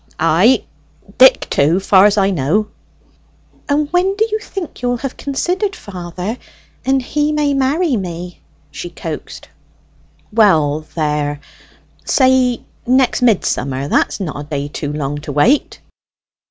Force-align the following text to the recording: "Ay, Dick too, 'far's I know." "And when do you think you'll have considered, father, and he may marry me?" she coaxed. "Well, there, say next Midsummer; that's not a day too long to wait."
"Ay, 0.19 0.65
Dick 1.19 1.45
too, 1.51 1.79
'far's 1.79 2.17
I 2.17 2.31
know." 2.31 2.69
"And 3.69 3.87
when 3.93 4.15
do 4.15 4.27
you 4.31 4.39
think 4.39 4.81
you'll 4.81 4.97
have 4.97 5.15
considered, 5.15 5.75
father, 5.75 6.39
and 6.83 7.03
he 7.03 7.31
may 7.31 7.53
marry 7.53 7.95
me?" 7.95 8.41
she 8.71 8.89
coaxed. 8.89 9.49
"Well, 10.33 10.87
there, 10.95 11.39
say 12.03 12.61
next 12.87 13.21
Midsummer; 13.21 13.87
that's 13.89 14.19
not 14.19 14.39
a 14.39 14.43
day 14.49 14.67
too 14.69 14.91
long 14.91 15.19
to 15.19 15.31
wait." 15.31 15.79